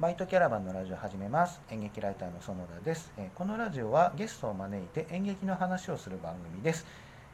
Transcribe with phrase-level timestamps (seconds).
[0.00, 1.60] バイトキャラバンのラジオ始めます。
[1.72, 3.10] 演劇ライターの園田です。
[3.18, 6.86] えーこのラジオはゲストを招いて演劇の話をする番組です。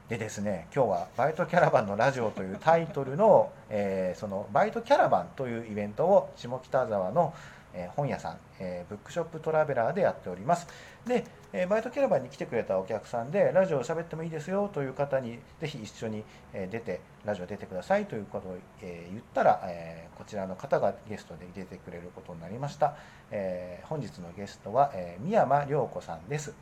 [0.08, 7.35] でですね今日はバイトキャラバンのラジオというタイトルの、えーそのバイトキャラバンというイベントを下北沢の、
[7.75, 10.67] えー本屋さん、えーブックショップトラベラーでやっております
[11.06, 22.97] で、えーバイトキャラバンに来てくれたお客さんでラジオを喋ってもいいですよという方にぜひ一緒にえー出てラジオ出てくださいということを、えー言ったら、えーこちらの方がゲストで出てくれることになりました、
[23.30, 26.54] えー本日のゲストは、えー、宮山涼子さんです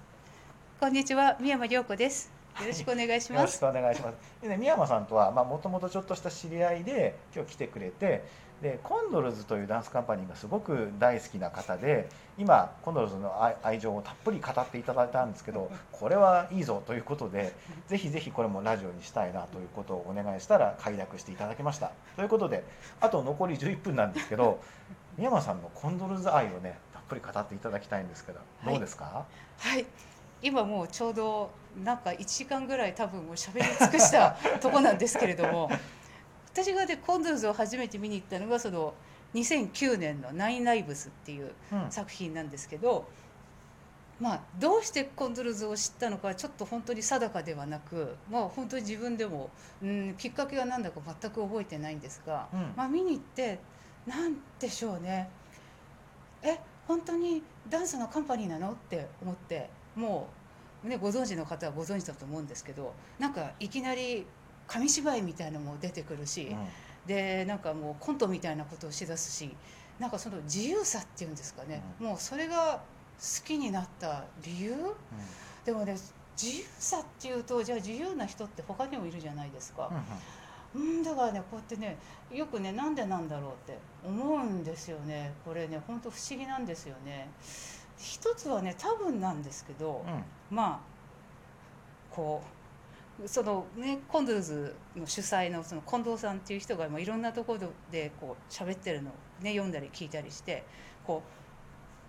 [0.81, 2.33] こんにちは、宮山涼子です。
[2.61, 3.41] よろしくお願いします。
[3.41, 4.43] よろしくお願いします。
[4.43, 8.25] でね、宮山さんとはもともとちょっとした知り合いで今日来てくれて
[8.63, 12.09] でコンドルズというダンスカンパニーがすごく大好きな方で
[12.39, 17.53] 今コンドルズの愛情をたっぷり語っていただいたんですけどこれはいいぞということで
[17.89, 21.91] ぜひぜひこれもラジオにしたいなということをお願いしたら快諾していただきました。
[22.15, 22.65] ということで
[23.01, 24.61] あと残り11分なんですけど
[25.19, 29.27] 宮山さんのコンドルズ愛をねたっぷり語っていただきたいんですけどどうですか、
[29.59, 29.85] はい、
[30.41, 31.51] 今もうちょうど
[31.85, 35.71] なんか1時間ぐらい多分もう喋り尽くしたとこなんですけれども、
[36.53, 38.95] 私がでコンドルズを初めて見に行ったのがその
[39.35, 41.91] 2009年のナインライブスっていううん。
[41.91, 43.07] 作品なんですけど、
[44.21, 49.51] まあどうしてコンドルズを知ったのかはちょっと本当に定かではなく、まあ本当に自分でも、
[49.83, 52.49] うん、きっかけが何だか全く覚えてないんですが。
[52.53, 52.73] うん。
[52.77, 53.59] まあ、見に行って
[54.07, 55.31] なんでしょうね。
[56.43, 58.73] え本当にダンスのカンパニーなの？
[58.73, 60.29] って思っても
[60.85, 64.27] う、ね、ご存知の方はご存知だと思うんですけどなんかいきなり
[64.73, 66.67] 紙芝居みたいなのも出てくるし、うん。
[67.07, 69.55] でなんかもうコントみたいなことをしだすし
[69.99, 72.81] なんかその自由さっていうんですかね、もうそれが
[73.19, 74.77] 好きになった理由？
[75.65, 75.97] でもね
[76.41, 79.91] 自由さっていうとじゃあ自由な人って他にもいるじゃないですか。
[80.75, 80.97] うんうん。
[80.97, 81.99] うんだからねこうやってね
[82.33, 85.33] よくねなんでなんだろうって思うんですよね。
[85.45, 87.29] これね本当不思議なんですよね。
[87.99, 90.57] 一つはね多分なんですけど、うん。
[90.57, 90.81] まあ
[92.11, 92.62] こう
[93.27, 99.13] そのねコンドルズの主催のその近藤さんっていう人がもういろんなところでこう喋ってるのを
[99.43, 100.65] ね読んだり聞いたりして
[101.07, 101.23] こ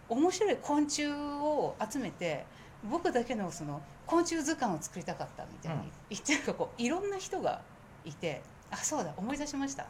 [0.10, 2.46] う面白い昆虫を集めて
[2.90, 5.92] 僕だけのその昆虫図鑑を作りたかったみたいにうん。
[6.10, 7.62] 言ってるかこういろんな人が
[8.06, 9.88] いてあそうだ思い出しました。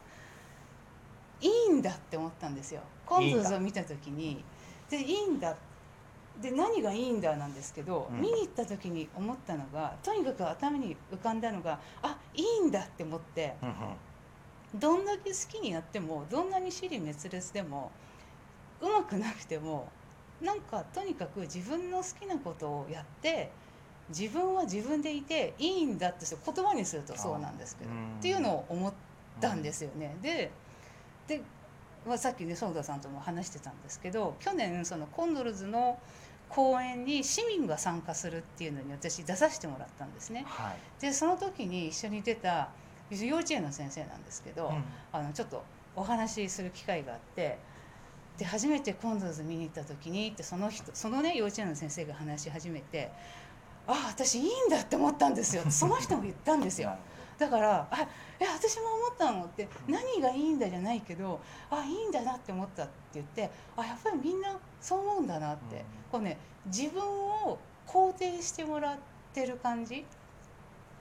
[1.40, 2.80] いいんだって思ったんですよ。
[3.06, 4.44] コンドルズを見た時に。
[4.88, 5.56] でいいんだ
[6.40, 8.20] で何がいいんだなんですけど、うん。
[8.20, 13.74] 見に行った時に思ったのがとにかく頭に浮かんだのがあいいんだって思ってうんうん。
[14.74, 17.92] どんだけ好きにやってもどんなに尻滅裂でも
[18.80, 19.88] うまくなくても
[20.40, 23.52] なんかとにかく自分の好きなことをやって
[24.08, 28.92] 自分は自分でいていいんだって言葉にするとそうなんですけどっていうのを思っ
[29.40, 30.16] たんですよね。
[30.20, 30.50] で
[32.04, 35.98] で、まあ、さっきね園田さんとも話してたんですけど去年そのコンドルズの
[36.48, 40.44] 公演に市民が参加するっていうのに私出させてもらったんですね。
[40.46, 42.68] はいでその時に一緒に出た
[43.10, 45.62] 幼稚園の先生なんですけど、うんあのちょっと
[45.96, 47.58] お話しする機会があって
[48.38, 53.12] で初めてコンドルズ見に行った時にってその人そのね幼稚園の先生が話し始めて
[53.86, 56.96] 「ああ私いいんだ」って思ったんですよってその人も言ったんですよ。
[57.38, 58.08] だから「あ
[58.38, 61.40] え私も思ったの」って「何がいいんだ」じゃないけど
[61.70, 68.98] 「あいいんだなって思った」って言って「あやっぱりみんなそう思うんだな」って、うんこうね自分を肯定してもらっ
[69.32, 70.04] てる感じ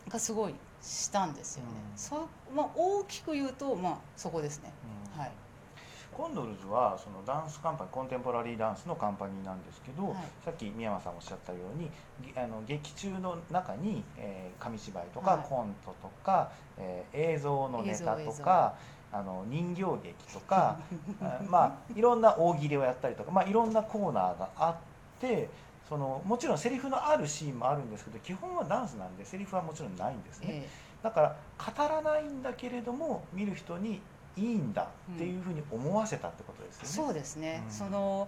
[0.09, 1.71] がすごいしたんですよね。
[1.91, 4.71] うんそうまあ、大きく言うと、まあ、そこですね。
[5.15, 5.31] うんはい。
[6.15, 10.15] コンドルズはそのダンスカンパニーコンテンポラリーダンスのカンパニーなんですけど、はい。
[10.45, 11.89] さっき宮山さんおっしゃったように
[12.21, 15.45] ぎあの劇中の中に、えー紙芝居とか、はい。
[15.49, 18.75] コントとか、えー映像のネタとか
[19.11, 20.79] あの人形劇とか
[21.21, 24.75] あ まあいろんな大喜利をやったりとか、まあ、いろんなコーナーがあっ
[25.19, 25.49] て
[25.87, 30.47] そのもちろんセリフのあるシーンもあるんですけど基本はダンスなんでセリフはもちろんないんですね。
[30.49, 30.69] え。
[31.03, 34.01] だから語らないんだけれども見る人に
[34.35, 36.89] いいんだっていうふうに思わせたってことですよね。
[36.89, 37.63] えそうですね。
[37.65, 38.27] うんその。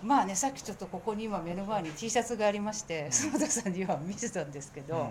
[0.00, 5.10] まあね、さっきちょっとここに今目の前に T シャツがありまして、うん園田さんには見せたんですけど、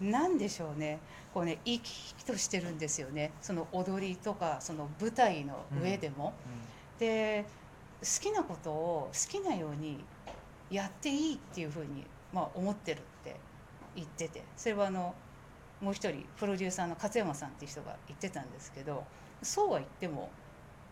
[0.00, 0.98] なんでしょうね。
[1.34, 3.32] こうね、生き生きとしてるんですよね。
[3.42, 6.32] その踊りとか、その舞台の上でも。
[7.00, 7.46] で
[8.02, 10.04] 好きなことを好きなように
[10.70, 13.36] やっていいっていうふうに、まあ、思ってるって
[13.96, 15.14] 言っててそれはあの
[15.80, 19.04] もう一人プロデューサーの勝山さんっていう人が言ってたんですけど
[19.42, 20.30] そうは言っても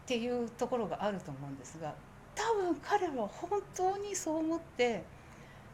[0.05, 1.95] っていうところがあると思うんですが
[2.35, 5.05] 多分彼は本当にそう思って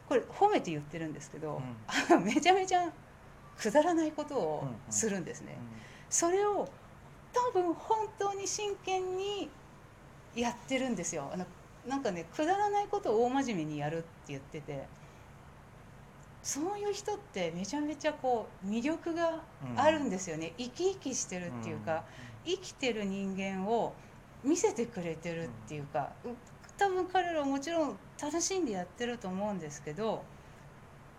[0.09, 1.59] これ褒めて言ってるんですけど、
[2.23, 2.91] めちゃめちゃ
[3.57, 5.57] くだらないことをするんですね。
[6.09, 6.69] それを
[7.33, 9.49] 多分本当に真剣に
[10.35, 11.29] やってるんですよ。
[11.33, 11.45] あの
[11.87, 14.87] なんかねくだらないことを大真面目にやるって言ってて
[16.45, 19.41] そういう人ってめちゃめちゃこう魅力が
[19.75, 22.03] あるんですよね、生き生きしてるっていうか、
[22.45, 23.93] 生きてる人間を
[24.43, 26.11] 見せてくれてるっていうか、
[26.77, 30.23] 多分彼らはもちろん楽しんでやってると思うんですけど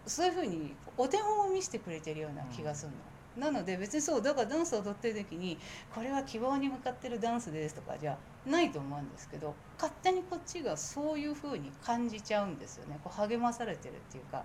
[0.07, 2.99] そういうふうにお手本を見せてくれてるような気がするの。
[3.37, 5.59] なので別にそうだからダンスを踊ってる時に
[5.95, 12.99] これは希望に向かってるダンスですとかじゃないと思うんですけど勝手にこっちがそういうふうに感じちゃうんですよね。
[13.03, 14.45] こう励まされてるっていうか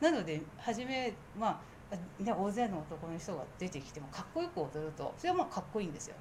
[0.00, 1.60] なので初めま
[1.90, 5.12] あ、ね、大勢の男の人が出てきてもかっこよく踊ると。
[5.18, 6.14] それはまあかっこいいんですよ。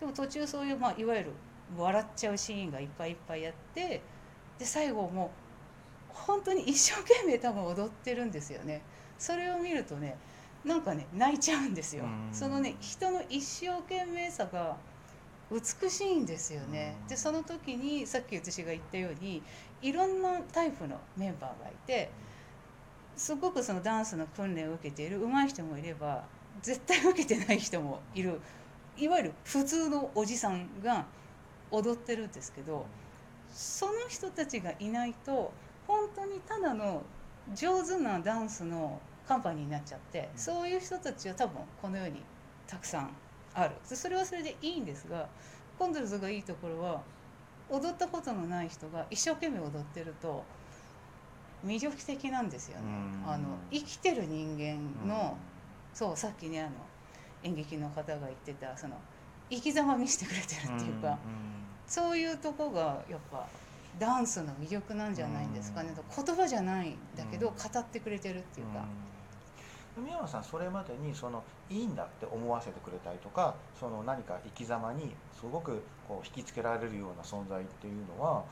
[0.00, 1.30] でも途中そういう、まあ、いわゆる
[1.78, 4.02] 笑っちゃうシーンがいっぱいいっぱいやって
[4.58, 8.82] で最後もう本当に一生懸命多分踊ってるんですよね。
[9.18, 10.16] それを見るとね
[10.64, 12.04] なんかね泣いちゃうんですよ。
[12.32, 14.76] そのね人の一生懸命さが
[15.50, 16.96] 美しいんですよね。
[17.08, 19.42] でその時にさっき私が言ったように
[19.82, 22.10] いろんなタイプのメンバーがいて
[23.16, 26.24] すごくそのダンスの訓練を受けている上手い人もいれば
[26.62, 28.40] 絶対受けてない人もいる。
[28.96, 31.04] いわゆる普通のおじさんが
[31.70, 32.86] 踊ってるんですけど
[33.52, 35.52] その人たちがいないと
[35.88, 37.02] 本当にただの
[37.54, 42.22] 上手なダンスのカンパニーになっちゃってそういう人たちは多分この世に
[42.68, 43.10] たくさん
[43.52, 43.74] ある。
[43.84, 45.28] それはそれでいいんですが
[45.78, 47.02] コンドルズがいいところは
[47.68, 50.44] 踊ったことのない人が一生懸命踊ってると
[51.64, 52.84] 魅力的なんですよね。
[53.26, 55.36] あの生きてる人間の
[55.92, 56.70] そうさっきねあの
[57.42, 58.96] 演劇の方が言ってたその
[59.50, 61.18] 生き様見せてくれてるっていうか、
[61.86, 63.46] そういうとこがやっぱ
[63.98, 68.84] ダンスの魅力なんじゃないんですかね、言葉じゃないんだけど語ってくれてるっていうか。
[69.96, 78.44] 宮山さんそれまでにそのいいんだって思わせてくれたりとかその何か生き様にすごくこう引きつけられるような存在っていうのは、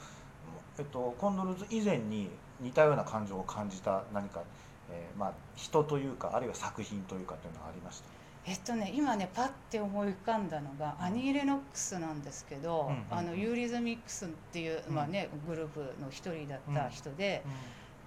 [0.78, 2.30] えっと、コンドルズ以前に
[2.62, 4.42] 似たような感情を感じた何か、
[4.90, 8.06] えー、まあ、人というかあるいは作品というかというのはありました。
[8.44, 17.44] えっとね今ねパッて思い浮かんだのが、アニー・レノックスなんですけど、うんうん、あのユーリズミックスっていう、まあね、グループの一人だった人で、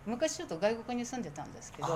[0.05, 1.87] 昔ちょっと外国に住んでたんですけど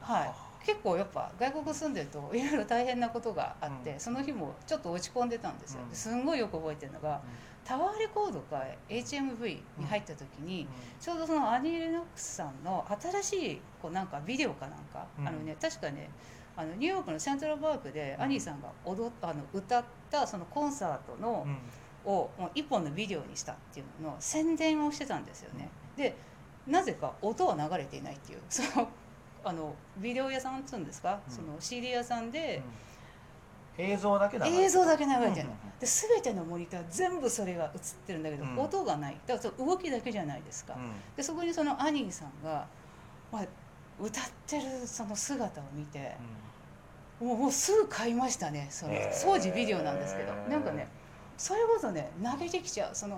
[0.00, 5.80] はい、結構やっぱ外国住んでるといろいろ大変なことがあって、その日もちょっと落ち込んでたんですよ。
[5.92, 7.20] すんごいよく覚えてるのが、
[7.64, 10.66] タワーレコードか HMV に入った時に、
[11.00, 16.10] ちょうどそのアニー・レノックスさんの新しいこうなんかビデオかなんか、あのね確かね
[16.56, 21.46] あのニューヨークのセントラルパークでアニーさんが踊あの歌ったそのコンサートの、
[22.04, 25.70] をもう一本のビデオにしたっていうのの宣伝をしてたんですよね。
[25.96, 26.16] で
[26.66, 28.88] なぜか音は流れていないっていうその
[29.42, 32.62] あのビデオ屋さんっつうんですか、その CD 屋さんで。
[33.76, 39.16] 映像だけ流れてる映像だけ流れてるの、で全てのモニター全部それが映ってるんだけど、音がない。
[39.26, 40.76] だから動きだけじゃないですか、
[41.16, 42.66] でそこにそのアニーさんが、
[43.32, 43.44] まあ、
[44.00, 46.16] 歌ってるその姿を見て、
[47.20, 48.68] もうもうすぐ買いましたね。
[48.70, 48.94] その
[49.24, 50.88] 当時ビデオなんですけど、なんかね
[51.36, 52.94] それこそね投げてきちゃう。
[52.94, 53.16] その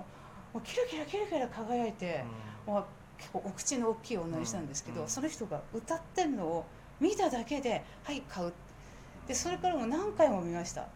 [0.53, 2.23] もうキラキラキラキラ輝いて、
[2.65, 2.85] もう
[3.17, 6.65] 結構お口の大きい女にしたんですけど、その人が歌ってるのを
[6.99, 8.53] 見ただけで「はい買う」
[9.27, 10.87] でそれからも何回も見ました。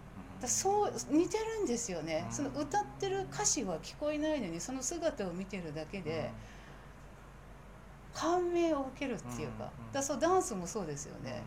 [0.41, 6.31] だそう似てるんですよね、その歌ってる歌詞は聞こえないのにその姿を見てるだけで、
[8.13, 11.43] 感銘を受けるっていうか,、だそうダンスもそうですよね、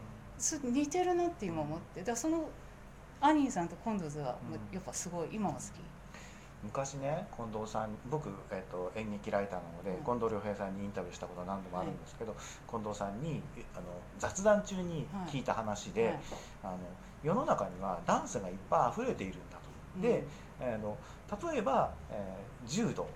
[0.63, 2.03] 似てるなって今思って。
[2.05, 2.49] だその
[3.21, 4.37] アニーさんとコンドズは
[4.73, 5.63] やっぱすごい今も好き。
[6.65, 13.43] 昔ね近藤さん僕、えーと、演劇ライターなので、うん、近藤良平さんにインタビューしたことは何度もあるんですけど、はい、近藤さんに
[13.77, 13.87] あの
[14.19, 16.19] 雑談中に聞いた話で、
[16.63, 16.79] あの
[17.23, 20.03] 世の中にはダンスがいっぱい溢れているんだと。
[20.03, 20.25] で、
[20.61, 20.97] うん、あの
[21.53, 23.09] 例えば、えー、柔道、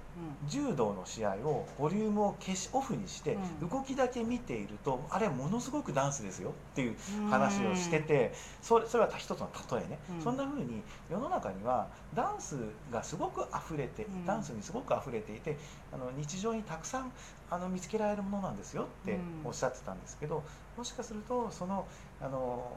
[0.42, 6.96] うん、柔道の試合をボリュームを消しオフにして、うん、動きだけ見ているとあれものすごくダンスですよっていう
[7.30, 12.56] 話をしててそれそれは一つの例えね、うん、そんなふうに世の中にはダンス
[12.90, 15.56] がすごく溢れて、ダンスにすごく溢れていて
[15.92, 17.12] あの日常にたくさん
[17.50, 20.42] あの見つけられるものなんですよっておっしゃってたんですけど
[20.76, 21.86] もしかするとその
[22.20, 22.76] あの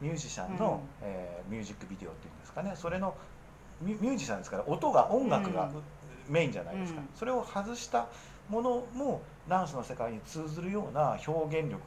[0.00, 3.14] ミュージシャンの、えー、ミュージックビデオっていうんですかねそれの
[3.80, 5.70] ミュージシャンですから音が音楽が
[6.28, 8.06] メインじゃないですか、うん、それを外した
[8.48, 11.80] ものもダンスの世界に通ずるような表現力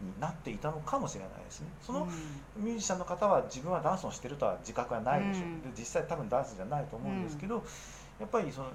[0.00, 1.68] になっていたのかもしれないですね。
[1.82, 2.08] その
[2.56, 7.62] ミュージシャンの方は自分はダンスをしてるとは自覚はないでしょう、うん、で実際多分ダンスじゃないと思うんですけど、うん、
[8.18, 8.68] やっぱりその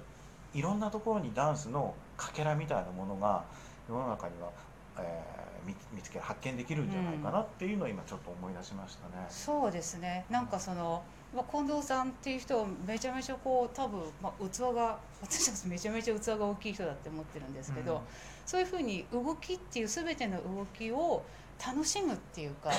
[0.54, 3.44] いろんなところにダンスのかけらみたいなものが
[3.88, 4.50] 世の中には、
[4.98, 9.26] えー、見見つけ発見できるんじゃないかなっていうのを今ちょっと思い出しましたね。
[9.28, 10.24] そうですね。
[10.30, 11.02] なんかその
[11.36, 18.00] まあ、近藤さんっていう人はめちゃめちゃこう多分、まあ、器が私はめちゃめちゃ器が大きい人だって思ってるんですけど、うん
[18.46, 21.24] そういうふうに動きっていう全ての動きを
[21.64, 22.70] 楽しむっていうか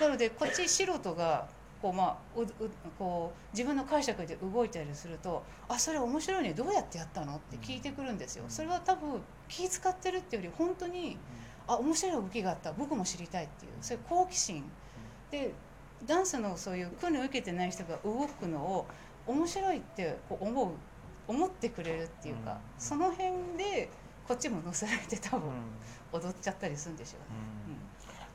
[0.00, 1.46] なのでこっち素人が
[1.82, 2.48] こう、まあ、うう
[2.98, 8.44] こう自分の解釈で動いたりすると「あそれ面白いねどうやってやったの?」って聞いてくるんですよ。
[8.48, 11.18] それは多分気使ってるっていうより本当に
[11.66, 14.64] あ面白い動きがあった僕も知りたいっていうそういう好奇心
[15.30, 15.52] で
[16.06, 18.86] ダンスのそういう訓練を受けてない人が動くのを
[19.26, 20.68] 面白いって思う
[21.26, 22.58] 思ってくれるっていうか、うん。
[22.78, 23.88] その辺で
[24.28, 25.54] こっちも乗せられて多分うん。
[26.12, 27.54] 踊っちゃったりするんでしょうね。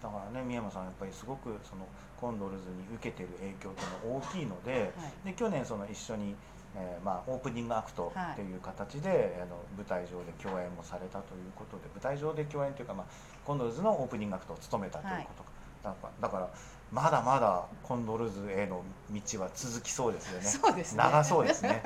[0.02, 1.86] だからね深山さんやっぱりすごくその
[2.20, 5.28] コンドルズに受けてる影響っていうのは大きいのではい。
[5.28, 6.36] で去年その一緒に、
[6.76, 13.06] えーまあ、オープニングアクトっていう形で、あの舞台上で共演もされたということで舞台上で共演というか、まあ、
[13.46, 15.44] コンドルズのオープニングアクトを務めたということ
[15.84, 16.50] か、だからだから
[16.92, 18.82] まだまだコンドルズへの
[19.12, 20.46] 道は続きそうですよね。
[20.46, 20.98] そうですね。
[20.98, 21.84] 長そうですね、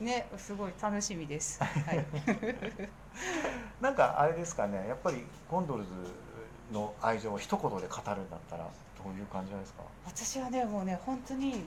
[0.00, 1.62] う んねすごい楽しみです。
[1.62, 2.06] はい、
[3.80, 5.90] なんかあれですかねやっぱりコンドルズ
[6.72, 9.82] の愛情を一言で語るんだったらどういう感じなんですか？
[10.06, 11.66] 私はねもうね本当に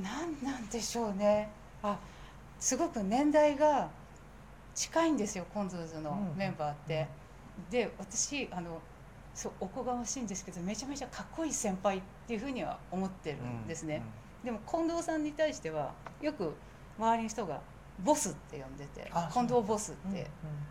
[0.00, 1.48] 何なんでしょうね。
[1.82, 1.96] あ
[2.58, 3.88] すごく年代が
[4.74, 7.06] 近いんですよコンドルズのメンバーって。
[7.70, 8.80] で私あの
[9.34, 14.02] そうおこがましいんですけどめちゃめちゃかっこいい先輩っていうふうには思ってるんですね。
[14.44, 16.52] でも近藤さんに対してはよく
[16.98, 17.60] 周りの人が
[18.00, 20.22] ボスって呼んでてあ近藤ボスって、うんうん。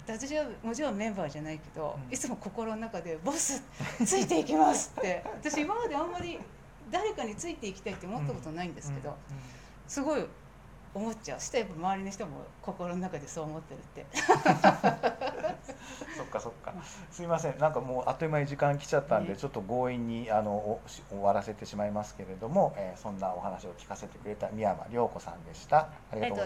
[0.05, 2.13] で私はもちろんメンバーじゃないけど、うん。
[2.13, 3.63] いつも心の中で「ボス
[4.05, 5.23] ついていきます」って。
[5.41, 6.39] 私今まであんまり
[6.91, 9.15] 誰かについていきたいって思ったことないんですけど、
[9.87, 10.25] すごい
[10.93, 11.39] 思っちゃう。
[11.39, 12.31] してやっぱ周りの人も
[12.61, 14.05] 心の中でそう思ってるって。
[16.17, 16.73] そっかそっか。
[17.11, 17.57] すいません。
[17.59, 19.37] なんかもうあっという間に時間来ちゃったんで、ね。
[19.37, 20.79] ちょっと強引にあの
[21.09, 25.89] 終わらせてしまいますけれども、えーそんなお話を聞かせてくれた宮山涼子さんでした。
[26.11, 26.45] ありがとうござい